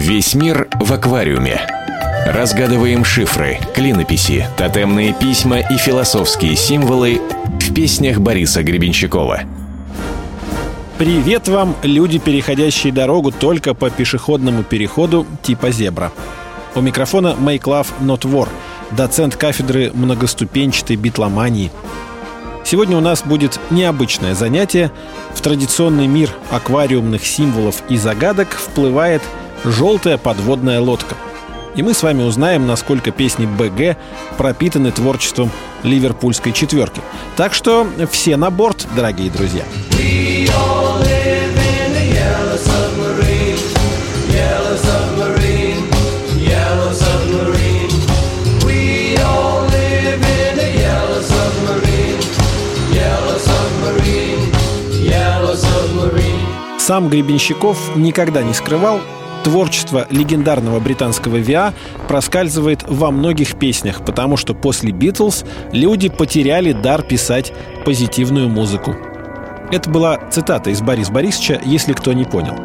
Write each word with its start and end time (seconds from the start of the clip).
Весь 0.00 0.34
мир 0.34 0.66
в 0.80 0.94
аквариуме. 0.94 1.60
Разгадываем 2.24 3.04
шифры, 3.04 3.58
клинописи, 3.74 4.46
тотемные 4.56 5.12
письма 5.12 5.58
и 5.58 5.76
философские 5.76 6.56
символы 6.56 7.20
в 7.60 7.74
песнях 7.74 8.18
Бориса 8.18 8.62
Гребенщикова. 8.62 9.42
Привет 10.96 11.48
вам, 11.48 11.76
люди, 11.82 12.18
переходящие 12.18 12.94
дорогу 12.94 13.30
только 13.30 13.74
по 13.74 13.90
пешеходному 13.90 14.62
переходу 14.62 15.26
типа 15.42 15.70
зебра. 15.70 16.12
У 16.74 16.80
микрофона 16.80 17.36
Not 17.38 18.22
War, 18.22 18.48
доцент 18.92 19.36
кафедры 19.36 19.90
многоступенчатой 19.92 20.96
битломании. 20.96 21.70
Сегодня 22.64 22.96
у 22.96 23.00
нас 23.00 23.22
будет 23.22 23.60
необычное 23.68 24.34
занятие. 24.34 24.92
В 25.34 25.42
традиционный 25.42 26.06
мир 26.06 26.30
аквариумных 26.50 27.26
символов 27.26 27.82
и 27.90 27.98
загадок 27.98 28.48
вплывает 28.54 29.20
желтая 29.64 30.18
подводная 30.18 30.80
лодка. 30.80 31.16
И 31.76 31.82
мы 31.82 31.94
с 31.94 32.02
вами 32.02 32.22
узнаем, 32.22 32.66
насколько 32.66 33.10
песни 33.12 33.46
БГ 33.46 33.96
пропитаны 34.36 34.90
творчеством 34.90 35.50
ливерпульской 35.82 36.52
четверки. 36.52 37.00
Так 37.36 37.54
что 37.54 37.86
все 38.10 38.36
на 38.36 38.50
борт, 38.50 38.86
дорогие 38.96 39.30
друзья. 39.30 39.64
Сам 56.78 57.08
Гребенщиков 57.08 57.94
никогда 57.94 58.42
не 58.42 58.52
скрывал, 58.52 59.00
Творчество 59.44 60.06
легендарного 60.10 60.80
британского 60.80 61.36
ВИА 61.36 61.72
проскальзывает 62.08 62.84
во 62.86 63.10
многих 63.10 63.58
песнях, 63.58 64.04
потому 64.04 64.36
что 64.36 64.54
после 64.54 64.92
«Битлз» 64.92 65.44
люди 65.72 66.08
потеряли 66.08 66.72
дар 66.72 67.02
писать 67.02 67.52
позитивную 67.84 68.48
музыку. 68.48 68.96
Это 69.72 69.88
была 69.88 70.18
цитата 70.30 70.70
из 70.70 70.80
Бориса 70.80 71.12
Борисовича, 71.12 71.60
если 71.64 71.92
кто 71.92 72.12
не 72.12 72.24
понял. 72.24 72.56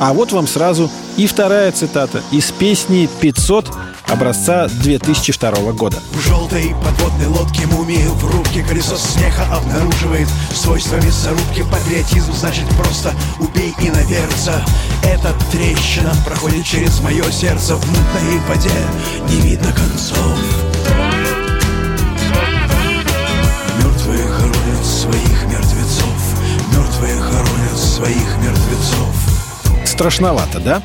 А 0.00 0.12
вот 0.14 0.32
вам 0.32 0.46
сразу 0.46 0.90
и 1.16 1.26
вторая 1.26 1.70
цитата 1.72 2.22
из 2.32 2.50
песни 2.50 3.08
«500» 3.20 3.72
образца 4.06 4.68
2002 4.68 5.72
года. 5.72 5.98
В 6.12 6.20
желтой 6.20 6.74
подводной 6.82 7.26
лодке 7.26 7.66
мумии 7.66 8.06
в 8.06 8.34
рубке 8.34 8.62
колесо 8.62 8.96
смеха 8.96 9.44
обнаруживает 9.54 10.28
свойства 10.54 10.96
мясорубки. 10.96 11.64
Патриотизм 11.70 12.32
значит 12.32 12.66
просто 12.76 13.12
убей 13.40 13.74
и 13.80 13.90
наверца. 13.90 14.64
Эта 15.02 15.34
трещина 15.52 16.14
проходит 16.24 16.64
через 16.64 17.00
мое 17.00 17.24
сердце 17.30 17.76
в 17.76 17.86
мутной 17.86 18.38
воде. 18.48 18.70
Не 19.28 19.40
видно 19.40 19.72
концов. 19.72 20.73
Страшновато, 29.94 30.58
да? 30.58 30.82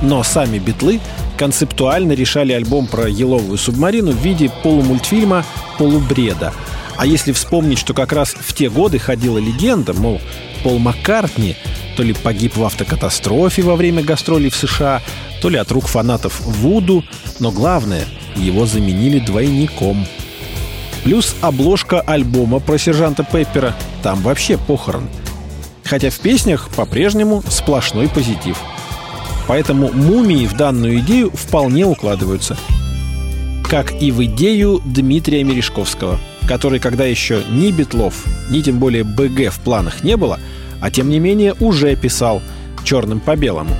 Но 0.00 0.22
сами 0.22 0.58
битлы 0.58 1.00
концептуально 1.36 2.12
решали 2.12 2.52
альбом 2.52 2.86
про 2.86 3.06
еловую 3.06 3.58
субмарину 3.58 4.12
в 4.12 4.16
виде 4.16 4.50
полумультфильма 4.62 5.44
«Полубреда». 5.76 6.54
А 6.96 7.04
если 7.04 7.32
вспомнить, 7.32 7.78
что 7.78 7.92
как 7.92 8.12
раз 8.14 8.30
в 8.30 8.54
те 8.54 8.70
годы 8.70 8.98
ходила 8.98 9.36
легенда, 9.36 9.92
мол, 9.92 10.22
Пол 10.62 10.78
Маккартни 10.78 11.54
то 11.98 12.02
ли 12.02 12.14
погиб 12.14 12.56
в 12.56 12.64
автокатастрофе 12.64 13.62
во 13.62 13.76
время 13.76 14.02
гастролей 14.02 14.50
в 14.50 14.56
США, 14.56 15.02
то 15.42 15.50
ли 15.50 15.58
от 15.58 15.70
рук 15.70 15.86
фанатов 15.86 16.40
Вуду, 16.40 17.04
но 17.38 17.50
главное, 17.50 18.04
его 18.36 18.64
заменили 18.66 19.18
двойником. 19.18 20.06
Плюс 21.04 21.34
обложка 21.40 22.00
альбома 22.00 22.60
про 22.60 22.78
сержанта 22.78 23.22
Пеппера, 23.22 23.74
там 24.02 24.20
вообще 24.22 24.58
похорон. 24.58 25.08
Хотя 25.86 26.10
в 26.10 26.18
песнях 26.18 26.68
по-прежнему 26.76 27.42
сплошной 27.48 28.08
позитив– 28.08 28.58
Поэтому 29.46 29.92
мумии 29.92 30.46
в 30.46 30.56
данную 30.56 30.98
идею 31.00 31.30
вполне 31.30 31.86
укладываются. 31.86 32.56
Как 33.68 33.92
и 34.00 34.10
в 34.10 34.24
идею 34.24 34.80
Дмитрия 34.84 35.44
Мережковского, 35.44 36.18
который, 36.48 36.78
когда 36.78 37.04
еще 37.04 37.42
ни 37.50 37.70
Битлов, 37.70 38.24
ни 38.50 38.60
тем 38.60 38.78
более 38.78 39.04
БГ 39.04 39.52
в 39.52 39.60
планах 39.60 40.02
не 40.02 40.16
было, 40.16 40.38
а 40.80 40.90
тем 40.90 41.08
не 41.08 41.18
менее 41.18 41.54
уже 41.60 41.96
писал 41.96 42.42
черным 42.84 43.20
по 43.20 43.36
белому. 43.36 43.74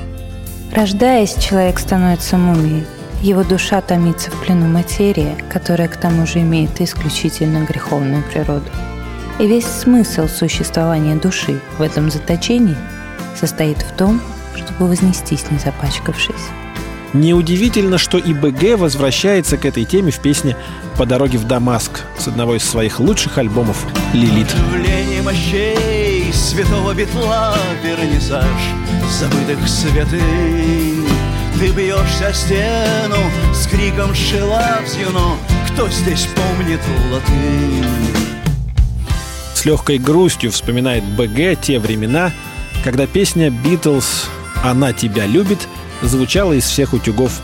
Рождаясь, 0.74 1.34
человек 1.34 1.78
становится 1.78 2.36
мумией. 2.36 2.84
Его 3.22 3.44
душа 3.44 3.80
томится 3.80 4.30
в 4.30 4.44
плену 4.44 4.66
материи, 4.66 5.36
которая 5.50 5.88
к 5.88 5.96
тому 5.96 6.26
же 6.26 6.40
имеет 6.40 6.80
исключительно 6.80 7.64
греховную 7.64 8.22
природу. 8.24 8.66
И 9.38 9.46
весь 9.46 9.66
смысл 9.66 10.28
существования 10.28 11.14
души 11.14 11.60
в 11.78 11.82
этом 11.82 12.10
заточении 12.10 12.76
состоит 13.38 13.78
в 13.78 13.94
том, 13.96 14.20
чтобы 14.54 14.88
вознестись, 14.88 15.50
не 15.50 15.58
запачкавшись. 15.58 16.34
Неудивительно, 17.12 17.98
что 17.98 18.18
и 18.18 18.32
БГ 18.32 18.78
возвращается 18.78 19.58
к 19.58 19.64
этой 19.64 19.84
теме 19.84 20.10
в 20.10 20.20
песне 20.20 20.56
«По 20.98 21.06
дороге 21.06 21.38
в 21.38 21.46
Дамаск» 21.46 22.02
с 22.18 22.28
одного 22.28 22.56
из 22.56 22.64
своих 22.64 22.98
лучших 22.98 23.38
альбомов 23.38 23.86
«Лилит». 24.12 24.54
мощей 25.26 26.32
святого 26.32 26.94
битла 26.94 27.56
вернисаж 27.82 28.46
забытых 29.10 29.68
святых. 29.68 30.22
Ты 31.58 31.70
бьешься 31.70 32.32
стену 32.32 33.16
с 33.52 33.66
криком 33.66 34.14
«Шилавзью», 34.14 35.10
но 35.12 35.36
кто 35.68 35.88
здесь 35.88 36.28
помнит 36.36 36.80
латынь? 37.10 38.25
С 39.56 39.64
легкой 39.64 39.96
грустью 39.96 40.52
вспоминает 40.52 41.02
БГ 41.02 41.58
те 41.58 41.78
времена, 41.78 42.30
когда 42.84 43.06
песня 43.06 43.48
«Битлз» 43.48 44.26
«Она 44.62 44.92
тебя 44.92 45.24
любит» 45.24 45.66
звучала 46.02 46.52
из 46.52 46.64
всех 46.64 46.92
утюгов. 46.92 47.40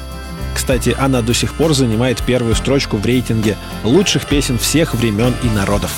Кстати, 0.55 0.95
она 0.99 1.23
до 1.23 1.33
сих 1.33 1.55
пор 1.55 1.73
занимает 1.73 2.23
первую 2.23 2.55
строчку 2.55 2.99
в 2.99 3.07
рейтинге 3.07 3.57
лучших 3.83 4.27
песен 4.27 4.59
всех 4.59 4.95
времен 4.95 5.35
и 5.43 5.47
народов. 5.47 5.91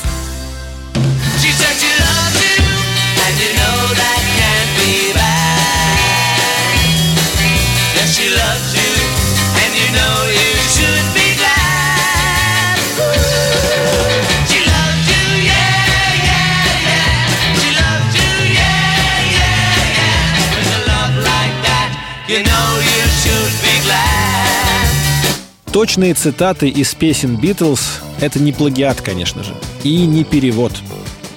Точные 25.70 26.14
цитаты 26.14 26.70
из 26.70 26.94
песен 26.94 27.36
Битлз— 27.36 28.00
это 28.20 28.38
не 28.38 28.52
плагиат, 28.52 29.02
конечно 29.02 29.44
же, 29.44 29.54
и 29.82 30.06
не 30.06 30.24
перевод. 30.24 30.72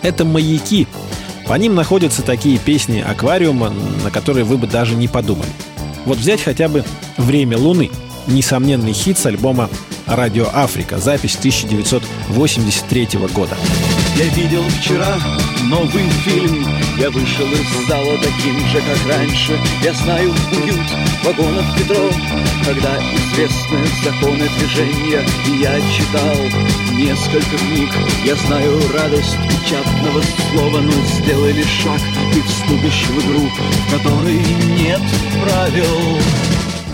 Это 0.01 0.23
маяки. 0.23 0.87
По 1.45 1.55
ним 1.55 1.75
находятся 1.75 2.21
такие 2.21 2.57
песни 2.57 3.03
аквариума, 3.05 3.73
на 4.01 4.11
которые 4.11 4.45
вы 4.45 4.57
бы 4.57 4.65
даже 4.65 4.95
не 4.95 5.09
подумали. 5.09 5.49
Вот 6.05 6.19
взять 6.19 6.41
хотя 6.41 6.69
бы 6.69 6.85
«Время 7.17 7.57
Луны», 7.57 7.91
несомненный 8.27 8.93
хит 8.93 9.17
с 9.17 9.25
альбома 9.25 9.69
«Радио 10.05 10.47
Африка», 10.53 10.99
запись 10.99 11.35
1983 11.35 13.09
года. 13.33 13.57
Я 14.17 14.25
видел 14.29 14.63
вчера 14.63 15.15
новый 15.65 16.09
фильм. 16.25 16.65
Я 16.97 17.11
вышел 17.11 17.45
из 17.51 17.87
зала 17.87 18.17
таким 18.17 18.57
же, 18.65 18.81
как 18.81 19.13
раньше. 19.13 19.59
Я 19.83 19.93
знаю 19.93 20.33
уют 20.53 20.89
вагонов 21.23 21.79
метро 21.79 22.09
Когда 22.65 22.97
известны 23.13 23.77
законы 24.03 24.49
движения. 24.57 25.23
И 25.45 25.61
я 25.61 25.79
читал 25.91 26.35
несколько 26.97 27.57
книг. 27.57 27.89
Я 28.25 28.35
знаю 28.47 28.81
радость 28.91 29.37
печатного 29.49 30.23
слова 30.49 30.81
Но 30.81 30.93
сделали 31.19 31.61
шаг 31.61 32.01
и 32.35 32.41
вступишь 32.41 33.05
в 33.09 33.19
игру 33.19 33.47
В 33.47 33.91
которой 33.91 34.41
нет 34.79 35.01
правил. 35.43 36.19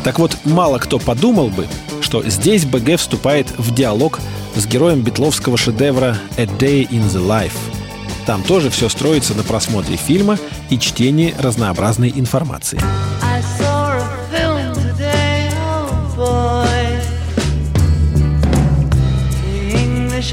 Так 0.03 0.19
вот, 0.19 0.37
мало 0.43 0.77
кто 0.79 0.99
подумал 0.99 1.47
бы, 1.47 1.65
что 2.13 2.21
здесь 2.29 2.63
БГ 2.63 2.99
вступает 2.99 3.49
в 3.57 3.73
диалог 3.73 4.19
с 4.55 4.67
героем 4.67 5.01
битловского 5.01 5.57
шедевра 5.57 6.15
«A 6.37 6.43
Day 6.43 6.87
in 6.87 7.09
the 7.09 7.19
Life». 7.19 7.57
Там 8.27 8.43
тоже 8.43 8.69
все 8.69 8.87
строится 8.87 9.33
на 9.33 9.41
просмотре 9.41 9.97
фильма 9.97 10.37
и 10.69 10.77
чтении 10.77 11.33
разнообразной 11.39 12.13
информации. 12.15 12.79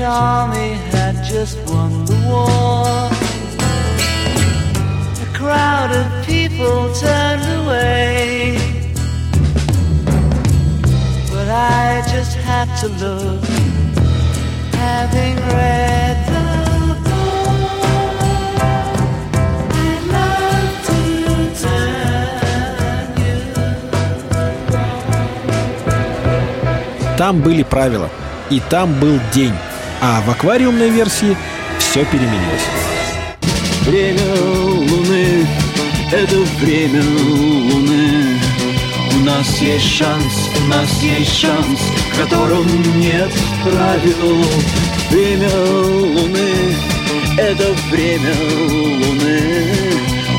army 0.02 0.74
had 0.92 1.16
just 1.24 1.58
won 1.66 2.04
the 2.06 2.16
war. 2.26 3.10
A 5.24 5.38
crowd 5.38 5.90
of 5.92 6.26
people 6.26 6.92
turned 6.94 7.44
away. 7.62 8.79
I 11.52 12.02
just 12.06 12.36
have 12.46 12.68
to 12.80 12.88
look. 13.02 13.42
Having 14.72 15.36
read 15.36 16.16
the 16.30 16.42
book, 17.04 17.78
I'd 19.84 20.02
love 20.14 20.74
to 20.86 20.98
turn 21.60 23.10
you. 23.18 23.38
Там 27.18 27.40
были 27.40 27.64
правила, 27.64 28.08
и 28.48 28.60
там 28.70 28.92
был 29.00 29.18
день, 29.34 29.54
а 30.00 30.20
в 30.20 30.30
аквариумной 30.30 30.90
версии 30.90 31.36
все 31.78 32.04
переменилось. 32.04 32.66
Время 33.82 34.22
Луны— 34.40 35.46
это 36.12 36.36
время 36.60 37.02
Луны. 37.02 38.19
У 39.20 39.22
нас 39.22 39.60
есть 39.60 39.84
шанс, 39.84 40.48
у 40.64 40.68
нас 40.68 41.02
есть 41.02 41.36
шанс, 41.36 41.78
в 41.78 42.18
котором 42.18 42.66
нет 42.98 43.30
правил. 43.62 44.42
Время 45.10 45.50
Луны— 46.16 46.74
это 47.36 47.74
время 47.90 48.34
Луны. 48.70 49.74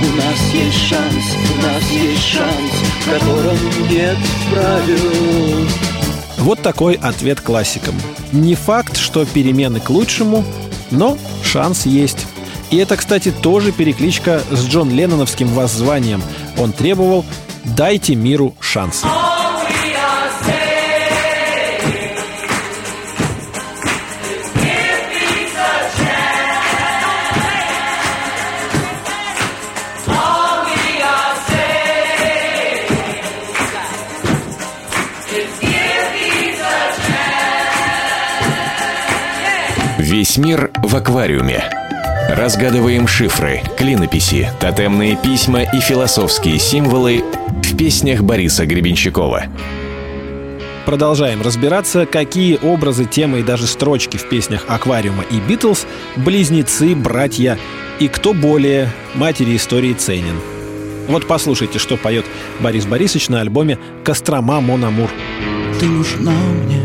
У 0.01 0.15
нас 0.17 0.51
есть 0.51 0.79
шанс, 0.87 1.23
у 1.53 1.61
нас 1.61 1.83
есть 1.91 2.23
шанс, 2.23 2.71
в 3.01 3.05
котором 3.05 3.57
нет 3.87 4.17
правил. 4.51 5.67
Вот 6.39 6.59
такой 6.63 6.95
ответ 6.95 7.39
классикам. 7.39 7.93
Не 8.31 8.55
факт, 8.55 8.97
что 8.97 9.25
перемены 9.25 9.79
к 9.79 9.91
лучшему, 9.91 10.43
но 10.89 11.19
шанс 11.43 11.85
есть. 11.85 12.25
И 12.71 12.77
это, 12.77 12.95
кстати, 12.95 13.31
тоже 13.31 13.73
перекличка 13.73 14.41
с 14.49 14.65
Джон 14.65 14.89
Ленноновским 14.89 15.49
воззванием. 15.49 16.23
Он 16.57 16.71
требовал 16.71 17.25
«дайте 17.63 18.15
миру 18.15 18.55
шанс». 18.59 19.03
Весь 40.11 40.37
мир 40.37 40.71
в 40.83 40.95
аквариуме. 40.95 41.63
Разгадываем 42.29 43.07
шифры, 43.07 43.61
клинописи, 43.77 44.51
тотемные 44.59 45.15
письма 45.15 45.61
и 45.61 45.79
философские 45.79 46.59
символы 46.59 47.23
в 47.71 47.77
песнях 47.77 48.21
Бориса 48.21 48.65
Гребенщикова. 48.65 49.45
Продолжаем 50.85 51.41
разбираться, 51.41 52.05
какие 52.05 52.57
образы, 52.61 53.05
темы 53.05 53.39
и 53.39 53.43
даже 53.43 53.65
строчки 53.65 54.17
в 54.17 54.27
песнях 54.27 54.65
«Аквариума» 54.67 55.23
и 55.29 55.39
«Битлз» 55.39 55.85
близнецы, 56.17 56.95
братья 56.95 57.57
и 57.99 58.07
кто 58.07 58.33
более 58.33 58.89
матери 59.15 59.55
истории 59.55 59.93
ценен. 59.93 60.35
Вот 61.07 61.27
послушайте, 61.27 61.79
что 61.79 61.97
поет 61.97 62.25
Борис 62.59 62.85
Борисович 62.85 63.29
на 63.29 63.41
альбоме 63.41 63.77
«Кострома 64.03 64.59
Монамур». 64.59 65.09
Ты 65.79 65.85
нужна 65.85 66.33
мне 66.33 66.81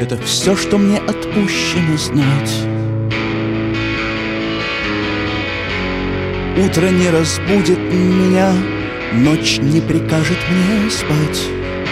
Это 0.00 0.16
все, 0.18 0.56
что 0.56 0.78
мне 0.78 0.98
отпущено 0.98 1.96
знать 1.96 2.75
Утро 6.56 6.86
не 6.88 7.10
разбудит 7.10 7.78
меня 7.78 8.50
Ночь 9.12 9.58
не 9.58 9.82
прикажет 9.82 10.38
мне 10.50 10.90
спать 10.90 11.42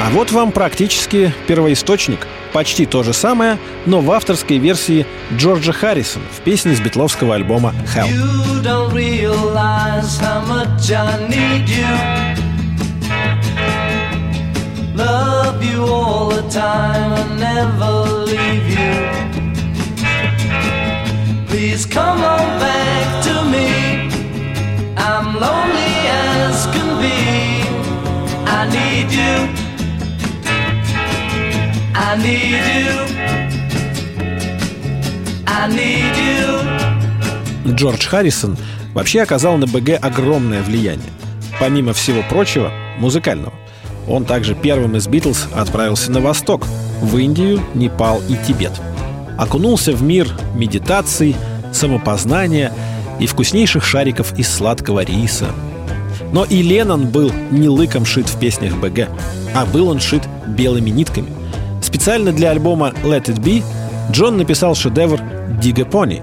А 0.00 0.10
вот 0.10 0.32
вам 0.32 0.52
практически 0.52 1.32
первоисточник. 1.46 2.26
Почти 2.52 2.86
то 2.86 3.02
же 3.02 3.12
самое, 3.12 3.58
но 3.84 4.00
в 4.00 4.10
авторской 4.10 4.58
версии 4.58 5.06
Джорджа 5.36 5.72
Харрисона 5.72 6.24
в 6.30 6.40
песне 6.40 6.74
с 6.74 6.80
битловского 6.80 7.34
альбома 7.34 7.74
«Hell». 7.94 8.08
You 8.08 8.62
don't 8.62 8.92
realize 8.92 10.18
how 10.20 10.40
much 10.46 10.90
I 10.90 11.28
need 11.28 11.68
you. 11.68 11.84
Love 14.94 15.62
you 15.64 15.84
all 15.84 16.30
the 16.30 16.48
time 16.48 17.12
and 17.12 17.40
never 17.40 18.24
leave 18.24 18.68
you. 18.70 18.94
Please 21.48 21.84
come 21.86 22.22
on 22.22 22.60
back 22.60 23.24
to 23.24 23.44
me. 23.50 23.83
Lonely 25.34 25.94
as 26.06 26.66
can 26.72 26.90
be. 27.02 27.18
I 28.46 28.60
need 28.70 29.10
you. 29.10 29.34
I 31.92 32.16
need 32.24 32.64
you. 32.74 32.90
I 35.44 35.66
need 35.68 36.14
you. 36.16 37.74
Джордж 37.74 38.06
Харрисон 38.06 38.56
вообще 38.94 39.22
оказал 39.22 39.56
на 39.56 39.66
БГ 39.66 39.98
огромное 40.00 40.62
влияние. 40.62 41.10
Помимо 41.58 41.94
всего 41.94 42.22
прочего, 42.30 42.70
музыкального. 42.98 43.54
Он 44.06 44.24
также 44.24 44.54
первым 44.54 44.96
из 44.96 45.08
Битлз 45.08 45.48
отправился 45.52 46.12
на 46.12 46.20
восток, 46.20 46.64
в 47.00 47.16
Индию, 47.18 47.60
Непал 47.74 48.22
и 48.28 48.36
Тибет. 48.46 48.80
Окунулся 49.36 49.92
в 49.92 50.02
мир 50.02 50.28
медитаций, 50.54 51.34
самопознания 51.72 52.72
и 53.20 53.26
вкуснейших 53.26 53.84
шариков 53.84 54.38
из 54.38 54.48
сладкого 54.48 55.04
риса. 55.04 55.46
Но 56.32 56.44
и 56.44 56.62
Леннон 56.62 57.06
был 57.06 57.32
не 57.50 57.68
лыком 57.68 58.04
шит 58.04 58.28
в 58.28 58.38
песнях 58.38 58.76
БГ, 58.76 59.08
а 59.54 59.66
был 59.66 59.88
он 59.88 60.00
шит 60.00 60.22
белыми 60.46 60.90
нитками. 60.90 61.32
Специально 61.82 62.32
для 62.32 62.50
альбома 62.50 62.92
«Let 63.04 63.26
It 63.26 63.38
Be» 63.38 63.62
Джон 64.10 64.36
написал 64.36 64.74
шедевр 64.74 65.20
«Дига 65.60 65.84
Пони», 65.84 66.22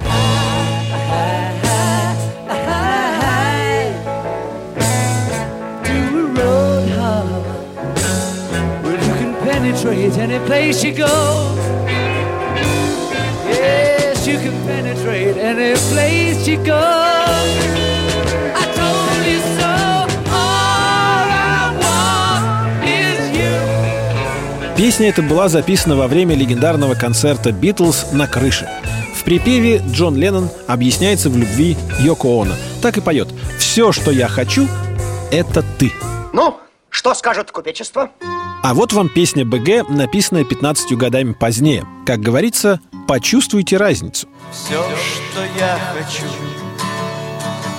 any 10.22 10.40
place 10.46 10.84
you 10.84 10.94
go. 10.94 12.01
You 14.32 14.40
can 14.40 14.66
penetrate 14.66 15.36
any 15.36 15.76
place 15.92 16.48
you 16.48 16.58
go. 16.64 16.80
I 18.56 18.66
told 18.80 19.26
you 19.28 19.42
so. 19.60 19.74
All 20.32 21.28
I 21.28 21.76
want 21.82 22.86
is 22.88 23.20
you. 23.38 24.76
Песня 24.78 25.10
эта 25.10 25.22
была 25.22 25.50
записана 25.50 25.98
во 25.98 26.08
время 26.08 26.34
легендарного 26.34 26.96
концерта 26.96 27.52
«Битлз» 27.52 28.14
на 28.14 28.26
крыше. 28.26 28.70
В 29.14 29.26
припеве 29.26 29.84
Джон 29.92 30.16
Леннон 30.16 30.50
объясняется 30.66 31.30
в 31.30 31.36
любви 31.36 31.76
Йоко 32.00 32.30
Оно. 32.42 32.54
Так 32.82 32.96
и 32.96 33.02
поет 33.02 33.28
«Все, 33.60 33.92
что 33.92 34.12
я 34.12 34.30
хочу, 34.30 34.66
это 35.30 35.62
ты». 35.78 35.92
Ну, 36.32 36.58
что 36.90 37.14
скажет 37.16 37.52
купечество? 37.52 38.12
А 38.64 38.76
вот 38.76 38.94
вам 38.94 39.10
песня 39.10 39.44
БГ, 39.44 39.90
написанная 39.90 40.44
15 40.44 40.92
годами 40.94 41.34
позднее. 41.34 41.84
Как 42.06 42.20
говорится, 42.20 42.80
почувствуйте 43.08 43.78
разницу. 43.78 44.28
Все, 44.52 44.84
что 44.84 45.44
я 45.58 45.80
хочу 45.94 46.28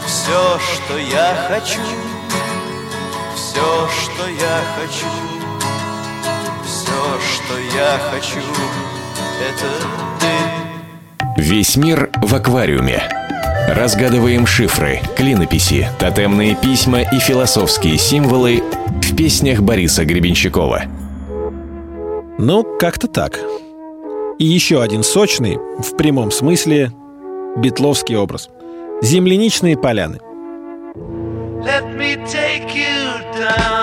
Все, 0.07 0.59
что 0.59 0.99
я 0.99 1.37
хочу 1.49 1.81
Все, 3.37 3.89
что 3.89 4.29
я 4.29 4.61
хочу 4.77 5.07
Все, 6.65 7.21
что 7.21 7.59
я 7.77 8.01
хочу 8.11 8.41
Это 9.49 9.69
ты 10.21 11.43
Весь 11.43 11.77
мир 11.77 12.11
в 12.17 12.35
аквариуме. 12.35 13.03
Разгадываем 13.69 14.47
шифры, 14.47 15.01
клинописи, 15.17 15.89
тотемные 15.99 16.57
письма 16.57 17.03
и 17.03 17.19
философские 17.19 17.99
символы 17.99 18.63
в 19.13 19.17
песнях 19.17 19.61
Бориса 19.61 20.07
Гребенщикова. 20.07 20.85
Ну, 22.39 22.65
как-то 22.79 23.09
так. 23.09 23.39
И 24.39 24.47
еще 24.47 24.83
один 24.83 25.03
сочный, 25.03 25.59
в 25.79 25.97
прямом 25.99 26.31
смысле, 26.31 26.93
битловский 27.57 28.17
образ. 28.17 28.49
Земляничные 29.03 29.77
поляны. 29.77 30.19
Let 31.63 31.95
me 31.95 32.17
take 32.27 32.75
you 32.75 33.21
down, 33.37 33.82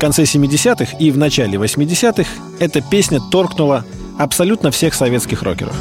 конце 0.00 0.22
70-х 0.22 0.96
и 0.98 1.10
в 1.10 1.18
начале 1.18 1.58
80-х 1.58 2.28
эта 2.58 2.80
песня 2.80 3.20
торкнула 3.30 3.84
абсолютно 4.18 4.70
всех 4.70 4.94
советских 4.94 5.42
рокеров. 5.42 5.76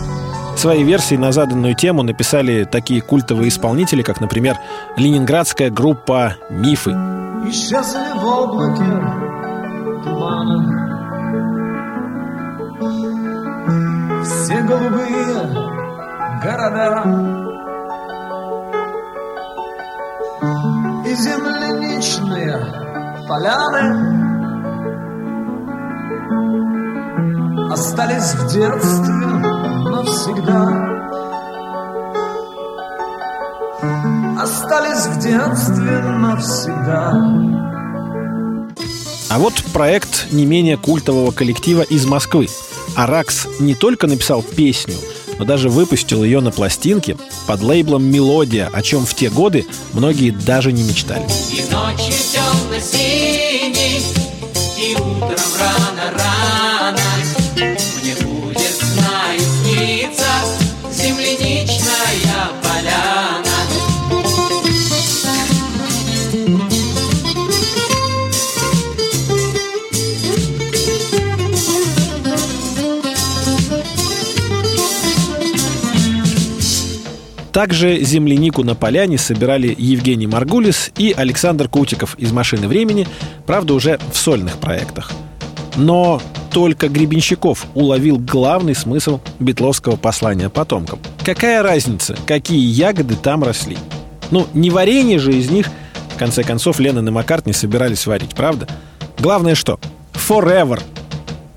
Свои 0.58 0.84
версии 0.84 1.16
на 1.16 1.32
заданную 1.32 1.74
тему 1.74 2.04
написали 2.04 2.66
такие 2.66 3.02
культовые 3.02 3.48
исполнители, 3.48 4.02
как, 4.02 4.20
например, 4.20 4.58
ленинградская 4.98 5.70
группа 5.70 6.36
«Мифы». 6.50 6.92
Исчезли 7.48 8.20
в 8.20 8.26
облаке 8.26 8.84
тумана 10.04 10.76
Все 14.26 14.62
голубые 14.64 15.36
города 16.44 17.06
И 21.08 21.16
земляничные 21.16 22.89
поляны. 23.30 23.84
Остались 27.72 28.34
в 28.34 28.52
детстве 28.52 29.26
навсегда. 29.94 30.62
Остались 34.42 35.06
в 35.06 35.20
детстве 35.20 36.00
навсегда. 36.00 37.14
А 39.30 39.38
вот 39.38 39.54
проект 39.74 40.32
не 40.32 40.48
менее 40.48 40.78
культового 40.78 41.30
коллектива 41.32 41.84
из 41.84 42.08
Москвы. 42.08 42.48
Аракс 42.96 43.48
не 43.60 43.76
только 43.76 44.08
написал 44.08 44.42
песню, 44.42 44.96
но 45.40 45.46
даже 45.46 45.70
выпустил 45.70 46.24
ее 46.24 46.42
на 46.42 46.52
пластинке 46.52 47.18
под 47.48 47.62
лейблом 47.64 48.04
«Мелодия», 48.04 48.70
о 48.72 48.82
чем 48.84 49.06
в 49.06 49.16
те 49.16 49.30
годы 49.30 49.66
многие 49.94 50.32
даже 50.32 50.72
не 50.72 50.84
мечтали. 50.84 51.24
И 51.52 51.64
ночью 51.74 52.14
темно-синей, 52.32 54.04
и 54.78 54.96
утром 54.96 55.40
рано-рано 55.60 57.00
Мне 57.56 58.16
будет, 58.22 58.76
знаю, 58.94 59.40
сниться 59.40 60.26
земляничная 60.92 61.79
Также 77.52 78.00
землянику 78.04 78.64
на 78.64 78.76
поляне 78.76 79.18
собирали 79.18 79.76
Евгений 79.78 80.28
Маргулис 80.28 80.92
и 80.98 81.14
Александр 81.18 81.68
Кутиков 81.68 82.16
из 82.20 82.32
«Машины 82.32 82.68
времени», 82.68 83.08
правда, 83.46 83.74
уже 83.74 84.00
в 84.12 84.18
сольных 84.18 84.58
проектах. 84.58 85.12
Но 85.76 86.22
только 86.52 86.90
Гребенщиков 86.90 87.66
уловил 87.74 88.18
главный 88.18 88.76
смысл 88.76 89.20
битловского 89.40 89.96
послания 89.96 90.50
потомкам. 90.50 91.00
Какая 91.24 91.64
разница, 91.64 92.16
какие 92.26 92.60
ягоды 92.60 93.16
там 93.16 93.44
росли? 93.44 93.78
Ну, 94.32 94.48
не 94.54 94.70
варенье 94.70 95.20
же 95.20 95.34
из 95.34 95.50
них, 95.50 95.68
в 96.14 96.18
конце 96.18 96.44
концов, 96.44 96.80
Леннон 96.80 97.08
и 97.08 97.12
Маккартни 97.12 97.54
собирались 97.54 98.06
варить, 98.06 98.36
правда? 98.36 98.68
Главное 99.18 99.56
что? 99.56 99.80
Forever 100.14 100.82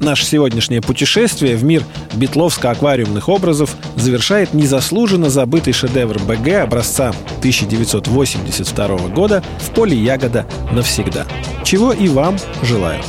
Наше 0.03 0.25
сегодняшнее 0.27 0.81
путешествие 0.81 1.55
в 1.55 1.63
мир 1.63 1.85
битловско-аквариумных 2.15 3.29
образов 3.29 3.77
завершает 3.95 4.53
незаслуженно 4.53 5.31
забытый 5.31 5.73
шедевр 5.73 6.19
БГ 6.19 6.65
образца 6.65 7.13
1982 7.39 8.87
года 9.09 9.45
«В 9.61 9.71
поле 9.73 9.97
ягода 9.97 10.45
навсегда». 10.73 11.25
Чего 11.63 11.93
и 11.93 12.09
вам 12.09 12.37
желаю. 12.65 13.01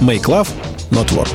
Make 0.00 0.24
love, 0.24 0.48
not 0.90 1.08
war. 1.16 1.26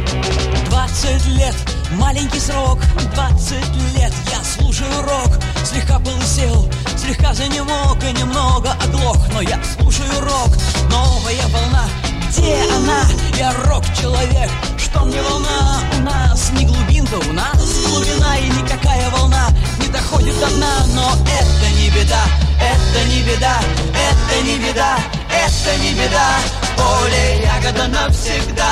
20 0.70 1.28
лет, 1.40 1.56
маленький 1.94 2.40
срок 2.40 2.78
20 3.16 3.54
лет, 3.98 4.14
я 4.32 4.44
слушаю 4.44 5.02
рок 5.02 5.40
Слегка 5.66 5.98
полысел, 5.98 6.70
слегка 6.96 7.34
занемог 7.34 7.98
И 8.04 8.20
немного 8.20 8.72
оглох, 8.84 9.18
но 9.34 9.42
я 9.42 9.60
слушаю 9.78 10.12
рок 10.22 10.56
Новая 10.92 11.48
волна, 11.48 11.86
где 12.30 12.56
она? 12.76 13.06
Я 13.38 13.54
рок-человек, 13.66 14.50
что 14.78 15.02
мне 15.02 15.22
волна? 15.22 15.82
У 15.98 16.02
нас 16.02 16.52
не 16.52 16.66
глубинка, 16.66 17.16
у 17.16 17.34
нас 17.34 17.58
глубина 17.88 18.38
И 18.38 18.50
никакая 18.50 19.10
волна 19.10 19.50
не 19.80 19.88
доходит 19.88 20.40
до 20.40 20.48
дна. 20.48 20.86
Но 20.94 21.12
это 21.26 21.70
не 21.76 21.90
беда, 21.90 22.24
это 22.60 23.10
не 23.10 23.22
беда 23.22 23.60
Это 23.94 24.46
не 24.46 24.58
беда, 24.58 24.98
это 25.32 25.78
не 25.82 25.94
беда. 25.94 26.30
Поле 26.76 27.42
ягода 27.44 27.88
навсегда 27.88 28.72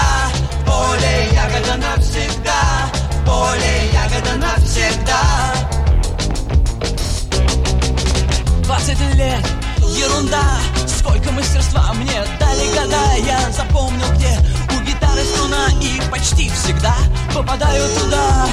Поле 0.66 1.30
ягода 1.34 1.76
навсегда 1.78 2.90
Поле 3.26 3.90
ягода 3.94 4.36
навсегда. 4.36 5.22
20 8.64 9.16
лет, 9.16 9.46
ерунда 9.96 10.60
Сколько 11.06 11.32
мастерства 11.34 11.94
мне 11.94 12.26
дали 12.40 12.68
года. 12.74 13.16
Я 13.24 13.40
запомнил, 13.52 14.12
где 14.16 14.40
у 14.76 14.82
гитары 14.82 15.24
струна. 15.24 15.68
И 15.80 16.02
почти 16.10 16.50
всегда 16.50 16.96
попадаю 17.32 17.88
туда. 18.00 18.48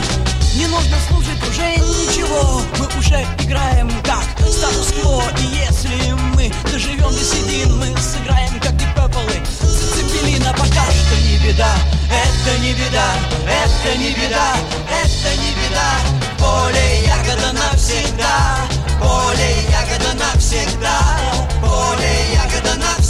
Не 0.54 0.66
нужно 0.66 0.96
слушать 1.08 1.42
уже 1.48 1.76
ничего. 1.78 2.60
Мы 2.78 2.86
уже 2.98 3.26
играем 3.38 3.90
как 4.02 4.22
статус-кво. 4.46 5.22
И 5.40 5.64
если 5.64 6.12
мы 6.34 6.52
доживем 6.70 7.10
до 7.10 7.24
седин 7.24 7.78
Мы 7.78 7.86
сыграем 7.96 8.60
как 8.60 8.74
и 8.74 9.46
Цепелина 9.94 10.52
Пока 10.52 10.84
что 10.92 11.16
не 11.22 11.38
беда, 11.38 11.74
это 12.10 12.60
не 12.60 12.74
беда. 12.74 13.14
Это 13.48 13.98
не 13.98 14.10
беда, 14.10 14.56
это 14.90 15.36
не 15.40 15.52
беда. 15.56 15.90
Поле 16.38 17.06
ягода 17.06 17.52
навсегда. 17.52 18.58
Поле 19.00 19.56
ягода 19.70 20.12
навсегда 20.18 21.21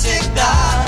ягода 0.04 0.81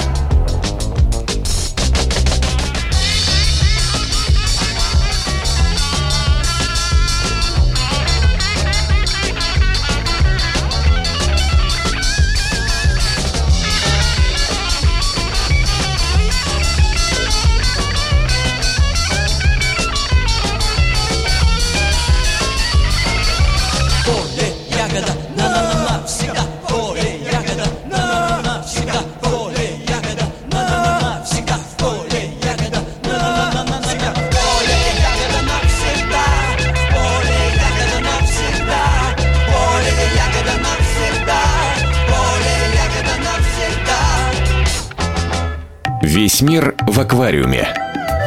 Весь 46.35 46.43
мир 46.43 46.75
в 46.89 46.99
аквариуме. 46.99 47.69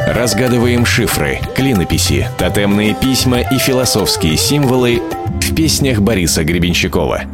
Разгадываем 0.06 0.86
шифры, 0.86 1.40
клинописи, 1.54 2.26
тотемные 2.38 2.94
письма 2.94 3.40
и 3.40 3.58
философские 3.58 4.38
символы 4.38 5.02
в 5.42 5.54
песнях 5.54 6.00
Бориса 6.00 6.42
Гребенщикова. 6.42 7.24